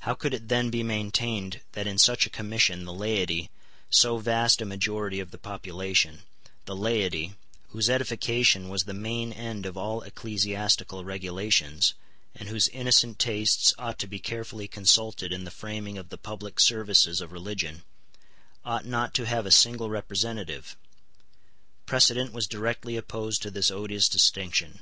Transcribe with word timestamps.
How 0.00 0.14
could 0.14 0.34
it 0.34 0.48
then 0.48 0.68
be 0.70 0.82
maintained 0.82 1.60
that 1.74 1.86
in 1.86 1.96
such 1.96 2.26
a 2.26 2.28
Commission 2.28 2.84
the 2.86 2.92
laity, 2.92 3.50
so 3.88 4.18
vast 4.18 4.60
a 4.60 4.64
majority 4.64 5.20
of 5.20 5.30
the 5.30 5.38
population, 5.38 6.22
the 6.64 6.74
laity, 6.74 7.36
whose 7.68 7.88
edification 7.88 8.68
was 8.68 8.82
the 8.82 8.92
main 8.92 9.32
end 9.32 9.64
of 9.64 9.76
all 9.76 10.02
ecclesiastical 10.02 11.04
regulations, 11.04 11.94
and 12.34 12.48
whose 12.48 12.66
innocent 12.66 13.20
tastes 13.20 13.72
ought 13.78 14.00
to 14.00 14.08
be 14.08 14.18
carefully 14.18 14.66
consulted 14.66 15.32
in 15.32 15.44
the 15.44 15.52
framing 15.52 15.98
of 15.98 16.08
the 16.08 16.18
public 16.18 16.58
services 16.58 17.20
of 17.20 17.30
religion, 17.30 17.84
ought 18.64 18.84
not 18.84 19.14
to 19.14 19.24
have 19.24 19.46
a 19.46 19.52
single 19.52 19.88
representative? 19.88 20.74
Precedent 21.86 22.32
was 22.32 22.48
directly 22.48 22.96
opposed 22.96 23.40
to 23.42 23.52
this 23.52 23.70
odious 23.70 24.08
distinction. 24.08 24.80